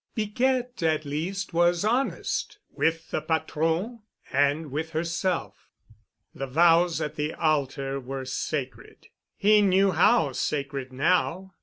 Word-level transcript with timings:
Piquette 0.15 0.81
at 0.81 1.05
least 1.05 1.53
was 1.53 1.85
honest—with 1.85 3.11
the 3.11 3.21
patron 3.21 4.01
and 4.33 4.71
with 4.71 4.93
herself. 4.93 5.69
The 6.33 6.47
vows 6.47 6.99
at 6.99 7.17
the 7.17 7.35
altar 7.35 7.99
were 7.99 8.25
sacred. 8.25 9.09
He 9.37 9.61
knew 9.61 9.91
how 9.91 10.31
sacred 10.31 10.91
now. 10.91 11.53